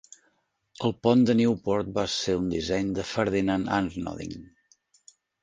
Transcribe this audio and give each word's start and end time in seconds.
El 0.87 0.95
pont 1.07 1.19
de 1.29 1.35
Newport 1.39 1.91
va 1.97 2.05
ser 2.13 2.35
un 2.39 2.49
disseny 2.55 2.91
de 3.01 3.07
Ferdinand 3.11 3.71
Arnodin. 3.79 4.35